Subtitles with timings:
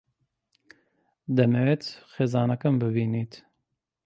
[1.37, 3.33] دەمەوێت خێزانەکەم ببینیت.